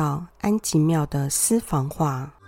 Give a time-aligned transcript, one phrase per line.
[0.00, 2.39] 到安吉庙的私房话。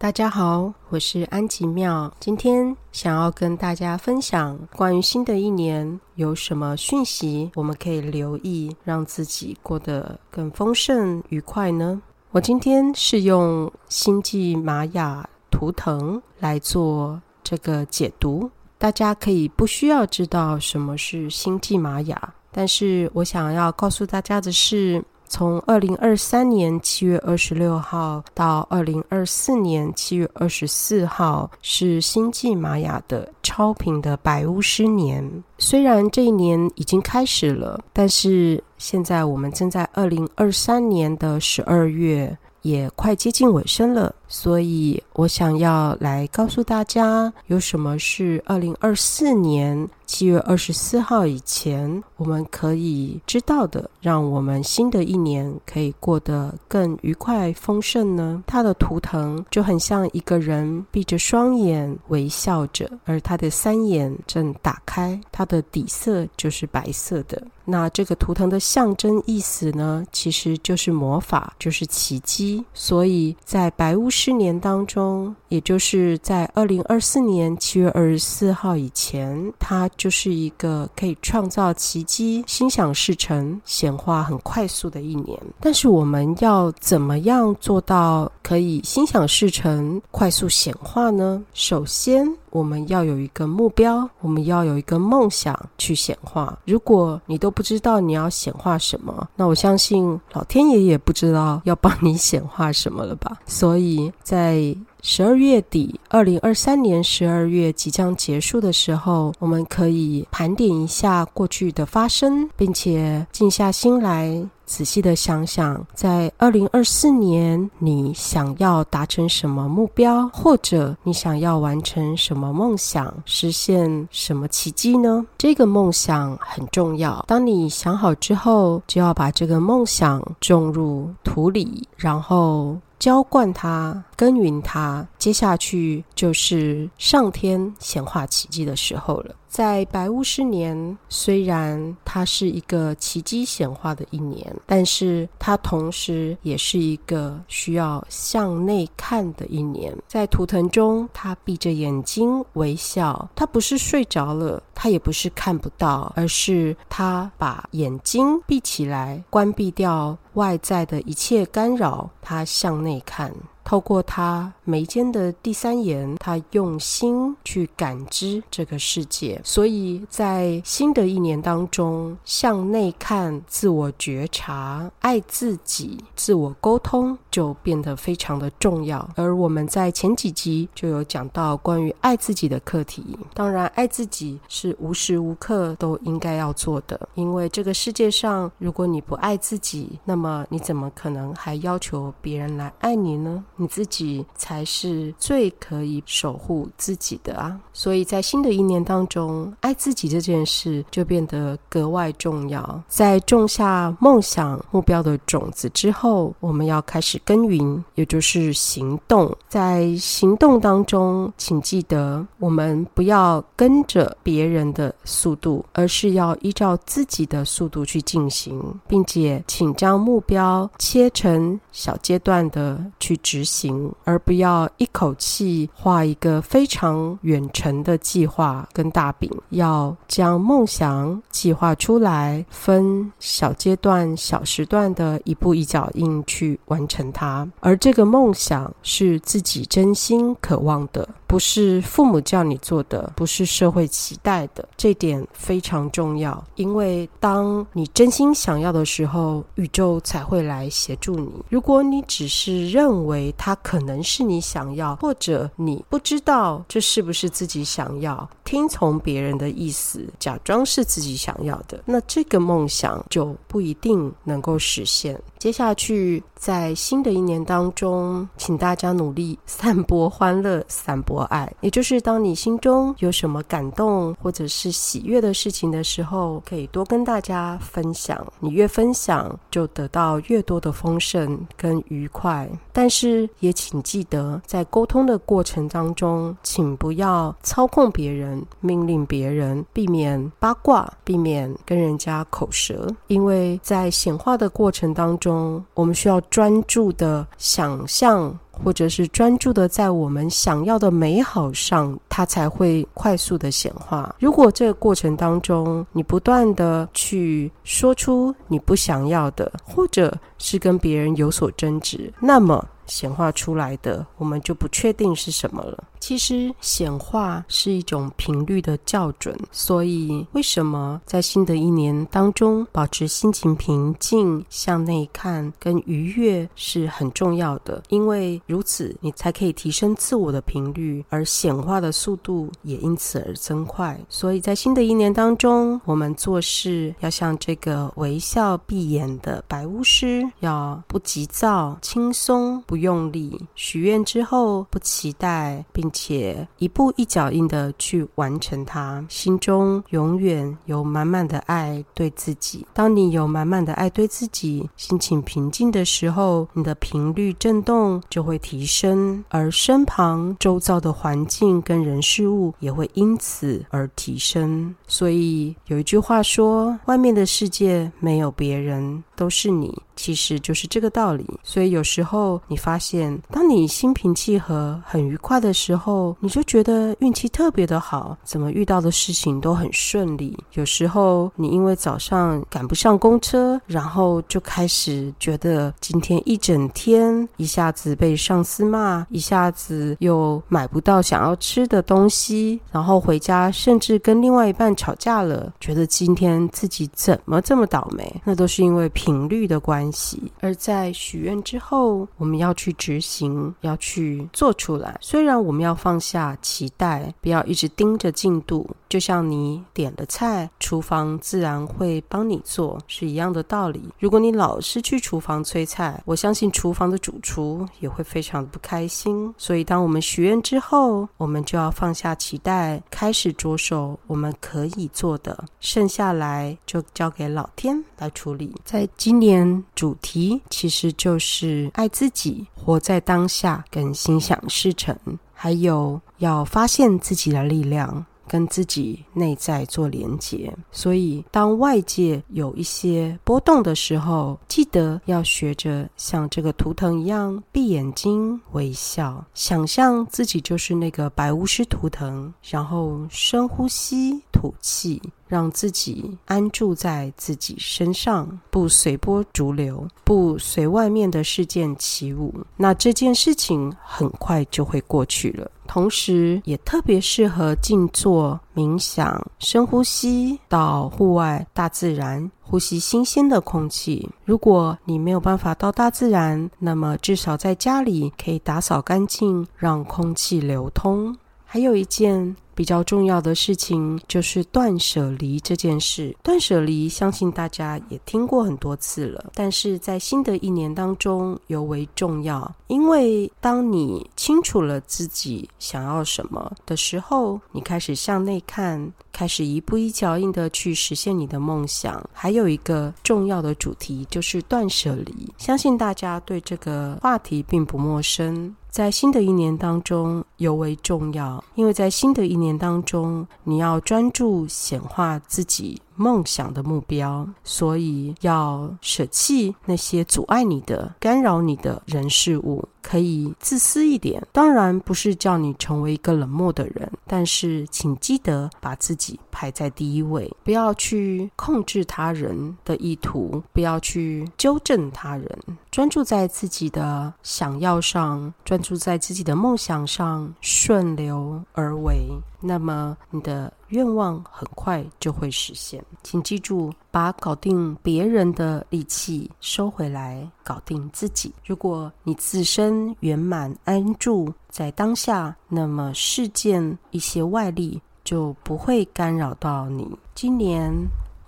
[0.00, 2.10] 大家好，我是安吉妙。
[2.18, 12.00] 今天想要跟大家分享关于新的一年有什么讯息，我们可以留意，让自己过得更丰盛愉快呢？
[12.30, 25.04] 我今天是用星际玛雅图腾来做这个解读，大家可以不需要知道什么是星际玛雅，但是我想要告诉大家的是。
[25.30, 35.44] 从二零二三年七月二十六号到二零二四年七月二十四号，是星际玛雅的超频的白巫师年。
[35.56, 44.12] 虽然这一年已经开始了，但是现在我们正在二零二三年的十二月，也快接近尾声了。
[44.32, 58.40] 所以我想要来告诉大家，有什么是二零二四年七月二十四号以前我们可以知道的，让我们新的一年可以过得更愉快丰盛呢？
[58.46, 67.42] 它的图腾就很像一个人闭着双眼微笑着，而他的三眼正打开，它的底色就是白色的。
[67.64, 72.64] 那这个图腾的象征意思呢，其实就是魔法，就是奇迹。
[72.72, 74.08] 所以在白巫。
[74.22, 85.40] 去年当中，也就是在二零二四年七月二十四号以前，它就是一个可以创造奇迹、心想事成、显化很快速的一年。
[85.58, 91.42] 但是，我们要怎么样做到可以心想事成、快速显化呢？
[91.54, 96.58] 首先，我们要有一个目标，我们要有一个梦想去显化。
[96.66, 103.38] 如果你都不知道你要显化什么，那我相信老天爷也不知道要帮你显化什么了吧。
[103.46, 114.46] 所以在十二月底，二零二三年十二月即将结束的时候，我们可以盘点一下过去的发生，并且静下心来。
[114.66, 125.26] 仔细的想想，在二零二四年，你想要达成什么目标，或者你想要完成什么梦想，实现什么奇迹呢？
[125.36, 127.24] 这个梦想很重要。
[127.26, 132.76] 当你想好之后，就要把这个梦想种入土里，然后。
[133.00, 139.34] 浇灌它，耕耘它，接下去就是上天显化奇迹的时候了。
[139.48, 149.96] 在白巫师年，虽然它是一个奇迹显化的一年，但是它同时也是一个需要向内看的一年。
[150.06, 163.34] 在图腾中，他闭着眼睛微笑，他不是睡着了，他也不是看不到，而是他把眼睛闭起来，关闭掉外在的一切干扰，他向内看。
[163.70, 169.40] 透过他眉间的第三眼，他用心去感知这个世界。
[169.42, 179.08] 所以在新的一年当中，向内看、自我觉察、爱自己、自我沟通，就变得非常的重要。
[179.16, 183.18] 而我们在前几集就有讲到关于爱自己的课题。
[183.34, 193.42] 当然，爱自己是无时无刻都应该要做的，因为这个世界上，如果你不爱自己，那么你怎么可能还要求别人来爱你呢？
[193.56, 197.60] 你自己才是最可以守护自己的啊！
[197.72, 202.82] 所以在新的一年当中，爱自己这件事就变得格外重要。
[202.88, 209.36] 在种下梦想目标的种子之后，我们要开始耕耘，也就是行动。
[209.48, 223.44] 在行动当中，请记得，我们不要跟着别人的速度，而是要依照自己的速度去进行，并且请将目标切成小阶段的去执。
[223.50, 237.48] 行，而不要要一口气画一个非常远程的计划跟大饼，要将梦想计划出来，分小阶段、小时段的一步一脚印去完成它。
[237.60, 241.08] 而这个梦想是自己真心渴望的。
[241.30, 246.44] 不是父母叫你做的，不是社会期待的，这点非常重要。
[246.56, 251.30] 因为当你真心想要的时候，宇宙才会来协助你。
[251.48, 265.16] 如果你只是认为它可能是你想要，或者你不知道这是不是自己想要，听从别人的意思，假装是自己想要的，那这个梦想就不一定能够实现。
[265.38, 271.19] 接下去，在新的一年当中，请大家努力散播欢乐，散播。
[271.24, 278.26] 爱，也就是当你心中有什么感动或者是喜悦的事情的时候，可以多跟大家分享。
[278.38, 282.48] 你越分享，就得到越多的丰盛跟愉快。
[282.72, 292.88] 但是也请记得，在沟通的过程当中，请不要操控别人、命令别人，避免八卦，避免跟人家口舌。
[293.08, 298.38] 因为在显化的过程当中，我们需要专注的想象。
[298.64, 304.14] 或者是专注的在我们想要的美好上，它才会快速的显化。
[304.18, 315.84] 如果这个过程当中，你不断的去说出你不想要的，或者是跟别人有所争执，那么显化出来的，我们就不确定是什么了。
[316.00, 327.82] 其实显化是一种频率的校准，所以为什么在新的一年当中保持心情平静、向内看跟愉悦是很重要的？
[327.90, 334.00] 因为如此，你才可以提升自我的频率，而显化的速度也因此而增快。
[334.08, 343.38] 所以在新的一年当中，我们做事要像这个微笑闭眼的白巫师，要不急躁、轻松、不用力。
[343.54, 345.90] 许愿之后，不期待，并。
[345.92, 352.64] 且一步一脚印的去完成它，心中永远有满满的爱对自己。
[352.72, 364.74] 当你有满满的爱对自己，心情平静的时候，你的频率震动就会提升，而身旁周遭的环境跟人事物也会因此而提升。
[364.86, 369.70] 所以有一句话说：“外面的世界没有别人，都是你。”
[370.00, 371.26] 其实就是这个道理。
[371.42, 380.34] 所以有时候你发现，当你心平气和、很愉快的时候，你就觉得运气特别的好，怎么遇到的事情都很顺利。
[380.54, 398.22] 有时候你因为早上赶不上公车，然后就开始觉得今天一整天一下子被上司骂，一下子又买不到想要吃的东西，然后回家甚至跟另外一半吵架了，觉得今天自己怎么这么倒霉？
[398.24, 400.30] 那都是因为频率的关系。
[400.38, 404.96] 而在许愿之后，我们要去执行，要去做出来。
[405.00, 408.68] 虽然我们要放下期待，不要一直盯着进度。
[408.88, 413.82] 就像你点了菜，厨房自然会帮你做，是一样的道理。
[413.98, 419.32] 如果你老是去厨房催菜，我相信厨房的主厨也会非常的不开心。
[419.38, 428.52] 所以，当我们许愿之后，我们就要放下期待，开始着手我们可以做的，剩下来就交给老天来处理。
[428.64, 429.64] 在今年。
[429.74, 434.94] 主题其实就是爱自己，活在当下，跟心想事成，
[435.32, 438.04] 还有要发现自己的力量。
[438.30, 462.32] 跟自己内在做连接，所以当外界有一些波动的时候，记得要学着像这个图腾一样闭眼睛微笑，想象自己就是那个白巫师图腾，然后深呼吸吐气，让自己安住在自己身上，不随波逐流，不随外面的事件起舞。
[462.56, 465.50] 那这件事情很快就会过去了。
[465.72, 474.10] 同时，也特别适合静坐、冥想、深呼吸，到户外大自然呼吸新鲜的空气。
[474.24, 481.16] 如果你没有办法到大自然，那么至少在家里可以打扫干净，让空气流通。
[481.52, 482.36] 还有一件。
[482.52, 486.14] 比较重要的事情就是断舍离这件事。
[486.22, 492.54] 断舍离，相信大家也听过很多次了，但是在新的一年当中尤为重要。
[492.66, 502.06] 因为当你清楚了自己想要什么的时候，你开始向内看，开始一步一脚印的去实现你的梦想。
[502.12, 508.54] 还有一个重要的主题就是断舍离，相信大家对这个话题并不陌生。
[508.70, 515.82] 在新的一年当中尤为重要，因为在新的一年当中，你要专注显化自己。
[516.00, 524.26] 梦想的目标，所以要舍弃那些阻碍你的、干扰你的人事物，可以自私一点。
[524.32, 535.38] 当然不是叫你成为一个冷漠的人，但是请记得把自己排在第一位，不要去控制他人的意图，不要去纠正他人，
[535.70, 542.08] 专注在自己的想要上，专注在自己的梦想上，顺流而为。
[542.42, 545.84] 那么你的愿望很快就会实现。
[546.02, 551.32] 请记住，把搞定别人的力气收回来，搞定自己。
[551.44, 559.88] 如果你自身圆满安住在当下，那么事件一些外力就不会干扰到你。
[560.14, 560.72] 今年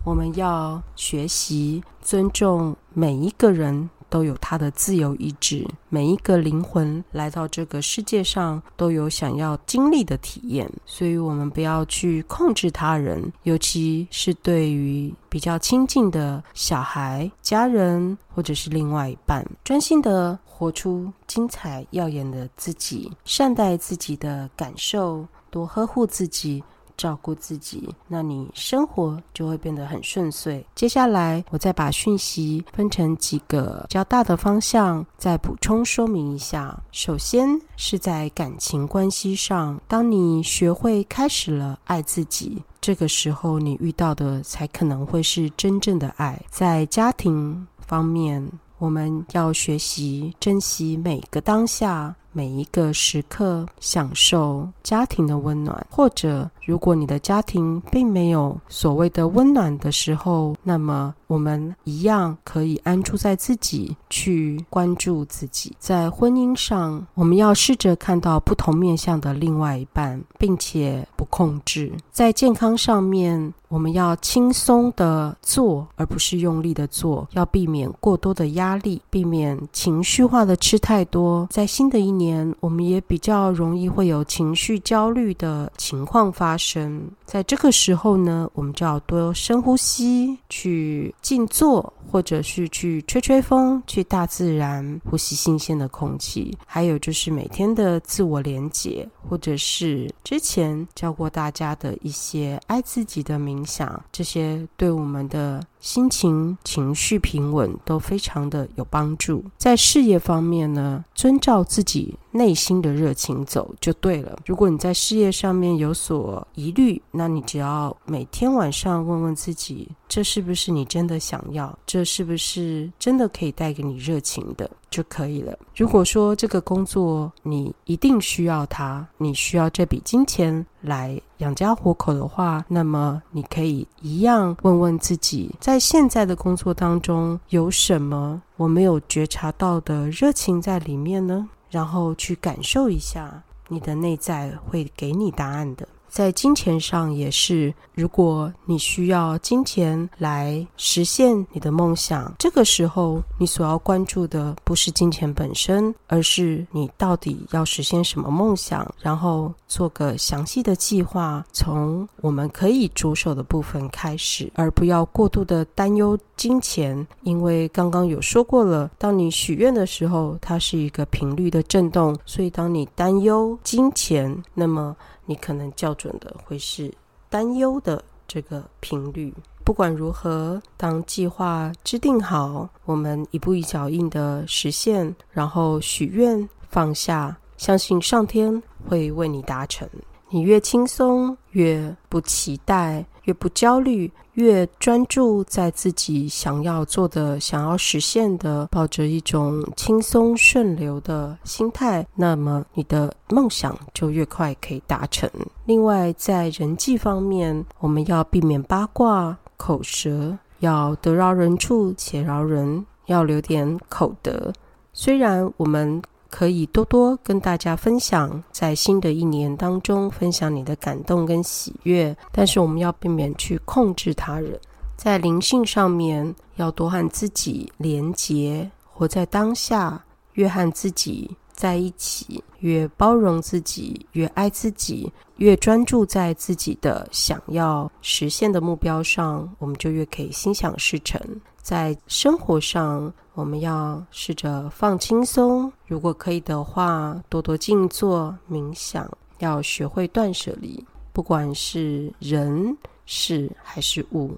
[0.05, 3.89] 我们要学习尊重每一个人。
[4.13, 26.63] 都有他的自由意志，每一个灵魂来到这个世界上都有想要经历的体验，所以我们不要去控制他人，尤其是对于比较亲近的小孩、家人或者是另外一半，专心的活出精彩耀眼的自己，善待自己的感受，多呵护自己。
[27.03, 30.65] 照顾自己，那你生活就会变得很顺遂。
[30.73, 36.81] 接下来，我再把讯息分成几个比较大的方向，再补充说明一下。
[36.93, 46.41] 首先是在感情关系上，当你学会开始了爱自己，这个时候你遇到的才可能会是真正的爱。
[46.51, 52.15] 在家庭方面，我们要学习珍惜每个当下。
[52.33, 65.77] 每一个时刻享受家庭的温暖，或者如果你的家庭并没有所谓的温暖的时候，那么我们一样可以安住在自己，去关注自己。
[65.79, 71.93] 在婚姻上，我们要试着看到不同面向的另外一半，并且不控制。
[72.11, 81.47] 在健康上面，我们要轻松的做，而不是用力的做，要避免过多的压力，避免情绪化的吃太多。
[81.51, 82.22] 在新的一年。
[82.23, 87.03] 年，我们也比较容易会有情绪焦虑的情况发生。
[87.25, 96.57] 在这个时候呢，我们就要多深呼吸，去静坐，或者是去吹吹风，去大自然呼吸新鲜的空气。
[96.67, 105.61] 还有就是每天的自我连接，或者是之前教过大家的一些爱自己的冥想，这些对我们的。
[105.83, 109.45] 心情、情绪平稳都非常的有帮助。
[109.59, 114.37] 在事业方面呢，遵照自己内心的热情走就对了。
[114.45, 121.79] 如果你在事业上面有所疑虑，那你只要每天晚上问问自己：这是不是你真的想要？
[121.87, 124.69] 这是不是真的可以带给你热情的？
[124.91, 125.59] 就可以了。
[125.75, 141.49] 如果说这个工作你一定需要它，你需要这笔金钱来养家活口的话，那么你可以一样问问自己，在现在的工作当中有什么我没有觉察到的热情在里面呢？
[141.73, 145.89] 然后去感受一下，你的内在会给你答案的。
[146.13, 174.95] 在金钱上也是，如果你需要金钱来实现你的梦想，这个时候你所要关注的不是金钱本身，而是你到底要实现什么梦想，然后做个详细的计划，从我们可以着手的部分开始，而不要过度的担忧金钱，因为刚刚有说过了，当你许愿的时候，它是一个频率的震动，所以当你担忧金钱，那么。
[175.27, 176.93] 你可能校准的会是
[177.29, 179.33] 担忧的这个频率。
[179.65, 189.89] 不管如何，当计划制定好，我们一步一脚印的实现，然后许愿放下，相信上天会为你达成。
[190.31, 205.31] 你越轻松，越不期待，越不焦虑，越专注在自己想要做的、想要实现的，抱着一种轻松顺流的心态，那么你的梦想就越快可以达成。
[205.67, 214.53] 另外，在人际方面，我们要避免八卦、口舌，要得饶人处且饶人，要留点口德。
[214.93, 216.03] 虽然我们。
[216.33, 224.59] 可以多多跟大家分享，在新的一年当中分享你的感动跟喜悦，但是我们要避免去控制他人。
[224.97, 241.21] 在灵性上面，要多和自己连结，活在当下，越和自己在一起，越包容自己，越爱自己，越专注在自己的想要实现的目标上，我们就越可以心想事成。
[241.63, 245.73] 在生活上，我们要试着放轻松。
[245.87, 249.09] 如果可以的话，多多静坐冥想。
[249.39, 252.77] 要学会断舍离，不管是人、
[253.07, 254.37] 事还是物，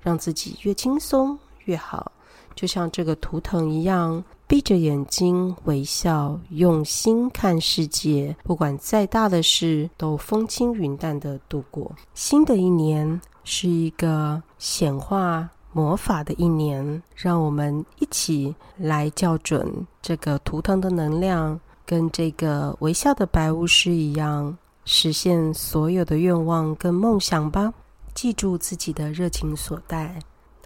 [0.00, 2.10] 让自己越轻松越好。
[2.54, 8.36] 就像这个图腾一样，闭着眼睛微笑，用心看世界。
[8.42, 11.92] 不管再大的事，都风轻云淡的度过。
[12.14, 15.48] 新的一年是一个显化。
[15.76, 27.74] 魔法的一年，让我们一起来校准这个图腾的能量，跟这个微笑的白巫师一样，实现所有的愿望跟梦想吧。
[28.14, 30.16] 记住自己的热情所在，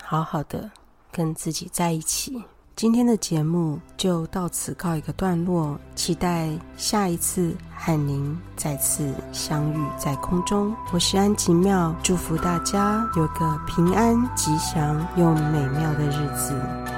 [0.02, 0.70] 好好的
[1.10, 2.42] 跟自己在一起。
[2.76, 10.72] 今天的节目就到此告一个段落，期待下一次和您再次相遇在空中。
[10.92, 16.97] 我是安吉妙，祝福大家有个平安吉祥又美妙的日子。